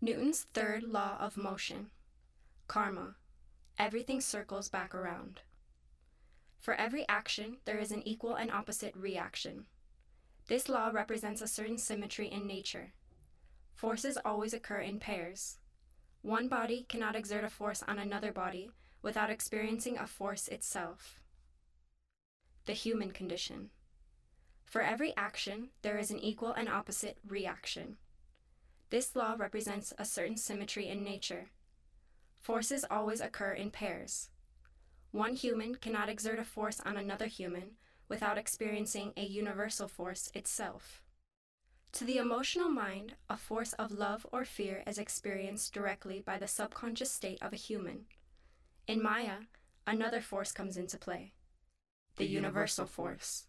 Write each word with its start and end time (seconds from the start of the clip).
Newton's 0.00 0.46
third 0.54 0.84
law 0.84 1.16
of 1.18 1.36
motion 1.36 1.90
karma. 2.68 3.16
Everything 3.78 4.20
circles 4.20 4.68
back 4.68 4.94
around. 4.94 5.40
For 6.60 6.74
every 6.74 7.04
action, 7.08 7.56
there 7.64 7.78
is 7.78 7.90
an 7.90 8.06
equal 8.06 8.34
and 8.34 8.50
opposite 8.50 8.94
reaction. 8.94 9.66
This 10.46 10.68
law 10.68 10.90
represents 10.92 11.40
a 11.42 11.48
certain 11.48 11.78
symmetry 11.78 12.28
in 12.28 12.46
nature. 12.46 12.92
Forces 13.74 14.18
always 14.24 14.52
occur 14.52 14.80
in 14.80 15.00
pairs. 15.00 15.58
One 16.22 16.46
body 16.46 16.84
cannot 16.88 17.16
exert 17.16 17.42
a 17.42 17.48
force 17.48 17.82
on 17.82 17.98
another 17.98 18.32
body 18.32 18.70
without 19.02 19.30
experiencing 19.30 19.98
a 19.98 20.06
force 20.06 20.46
itself. 20.46 21.20
The 22.66 22.72
human 22.72 23.10
condition. 23.10 23.70
For 24.64 24.82
every 24.82 25.16
action, 25.16 25.70
there 25.82 25.98
is 25.98 26.10
an 26.10 26.20
equal 26.20 26.52
and 26.52 26.68
opposite 26.68 27.18
reaction. 27.26 27.96
This 28.90 29.14
law 29.14 29.34
represents 29.36 29.92
a 29.98 30.04
certain 30.04 30.36
symmetry 30.36 30.88
in 30.88 31.04
nature. 31.04 31.50
Forces 32.38 32.84
always 32.90 33.20
occur 33.20 33.52
in 33.52 33.70
pairs. 33.70 34.30
One 35.10 35.34
human 35.34 35.74
cannot 35.74 36.08
exert 36.08 36.38
a 36.38 36.44
force 36.44 36.80
on 36.80 36.96
another 36.96 37.26
human 37.26 37.72
without 38.08 38.38
experiencing 38.38 39.12
a 39.16 39.24
universal 39.24 39.88
force 39.88 40.30
itself. 40.34 41.02
To 41.92 42.04
the 42.04 42.18
emotional 42.18 42.68
mind, 42.68 43.14
a 43.28 43.36
force 43.36 43.72
of 43.74 43.92
love 43.92 44.26
or 44.32 44.44
fear 44.44 44.82
is 44.86 44.98
experienced 44.98 45.72
directly 45.72 46.20
by 46.20 46.38
the 46.38 46.46
subconscious 46.46 47.10
state 47.10 47.42
of 47.42 47.52
a 47.52 47.56
human. 47.56 48.06
In 48.86 49.02
Maya, 49.02 49.40
another 49.86 50.20
force 50.20 50.52
comes 50.52 50.76
into 50.76 50.98
play 50.98 51.32
the 52.16 52.26
universal 52.26 52.84
force. 52.84 53.46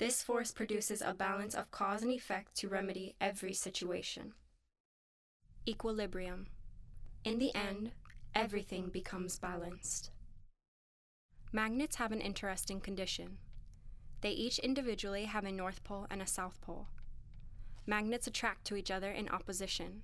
This 0.00 0.22
force 0.22 0.50
produces 0.50 1.02
a 1.02 1.12
balance 1.12 1.54
of 1.54 1.70
cause 1.70 2.02
and 2.02 2.10
effect 2.10 2.56
to 2.56 2.68
remedy 2.68 3.16
every 3.20 3.52
situation. 3.52 4.32
Equilibrium. 5.68 6.46
In 7.22 7.38
the 7.38 7.54
end, 7.54 7.90
everything 8.34 8.88
becomes 8.88 9.38
balanced. 9.38 10.10
Magnets 11.52 11.96
have 11.96 12.12
an 12.12 12.22
interesting 12.22 12.80
condition. 12.80 13.36
They 14.22 14.30
each 14.30 14.58
individually 14.60 15.26
have 15.26 15.44
a 15.44 15.52
north 15.52 15.84
pole 15.84 16.06
and 16.10 16.22
a 16.22 16.26
south 16.26 16.62
pole. 16.62 16.88
Magnets 17.84 18.26
attract 18.26 18.64
to 18.68 18.76
each 18.76 18.90
other 18.90 19.10
in 19.10 19.28
opposition. 19.28 20.00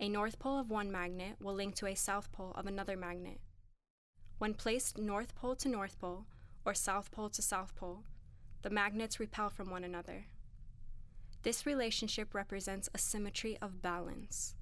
A 0.00 0.08
north 0.08 0.38
pole 0.38 0.58
of 0.58 0.70
one 0.70 0.90
magnet 0.90 1.36
will 1.42 1.52
link 1.52 1.74
to 1.74 1.86
a 1.88 1.94
south 1.94 2.32
pole 2.32 2.52
of 2.54 2.64
another 2.64 2.96
magnet. 2.96 3.40
When 4.38 4.54
placed 4.54 4.96
north 4.96 5.34
pole 5.34 5.56
to 5.56 5.68
north 5.68 6.00
pole 6.00 6.24
or 6.64 6.72
south 6.72 7.10
pole 7.10 7.28
to 7.28 7.42
south 7.42 7.76
pole, 7.76 8.04
the 8.64 8.70
magnets 8.70 9.20
repel 9.20 9.50
from 9.50 9.68
one 9.68 9.84
another. 9.84 10.24
This 11.42 11.66
relationship 11.66 12.34
represents 12.34 12.88
a 12.94 12.98
symmetry 12.98 13.58
of 13.60 13.82
balance, 13.82 14.54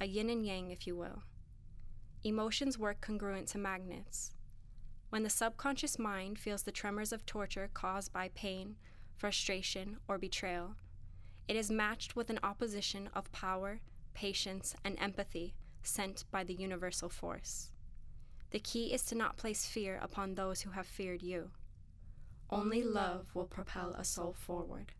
a 0.00 0.06
yin 0.06 0.28
and 0.28 0.44
yang, 0.44 0.72
if 0.72 0.88
you 0.88 0.96
will. 0.96 1.22
Emotions 2.24 2.76
work 2.76 3.00
congruent 3.00 3.46
to 3.48 3.58
magnets. 3.58 4.32
When 5.10 5.22
the 5.22 5.30
subconscious 5.30 6.00
mind 6.00 6.36
feels 6.40 6.64
the 6.64 6.72
tremors 6.72 7.12
of 7.12 7.24
torture 7.26 7.70
caused 7.72 8.12
by 8.12 8.30
pain, 8.34 8.74
frustration, 9.16 9.98
or 10.08 10.18
betrayal, 10.18 10.74
it 11.46 11.54
is 11.54 11.70
matched 11.70 12.16
with 12.16 12.30
an 12.30 12.40
opposition 12.42 13.08
of 13.14 13.30
power, 13.30 13.80
patience, 14.14 14.74
and 14.84 14.98
empathy 14.98 15.54
sent 15.84 16.24
by 16.32 16.42
the 16.42 16.54
universal 16.54 17.08
force. 17.08 17.70
The 18.50 18.58
key 18.58 18.92
is 18.92 19.04
to 19.04 19.14
not 19.14 19.36
place 19.36 19.64
fear 19.64 20.00
upon 20.02 20.34
those 20.34 20.62
who 20.62 20.70
have 20.70 20.88
feared 20.88 21.22
you. 21.22 21.52
Only 22.50 22.82
love 22.82 23.26
will 23.34 23.44
propel 23.46 23.90
a 23.90 24.04
soul 24.04 24.32
forward. 24.32 24.92